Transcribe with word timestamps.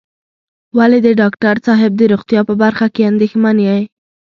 ولې 0.77 0.99
د 1.05 1.07
ډاکټر 1.19 1.55
صاحب 1.65 1.91
د 1.97 2.01
روغتيا 2.11 2.41
په 2.49 2.53
برخه 2.63 2.85
کې 2.93 3.01
اندېښمن 3.11 3.57
یې. 3.67 3.77